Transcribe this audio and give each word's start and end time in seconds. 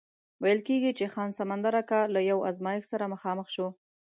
ویل 0.43 0.59
کېږي 0.67 0.91
چې 0.97 1.05
خان 1.13 1.29
سمندر 1.39 1.73
اکا 1.81 2.01
له 2.13 2.21
یو 2.29 2.39
ازمایښت 2.49 2.87
سره 2.93 3.11
مخامخ 3.13 3.47
شو. 3.55 3.67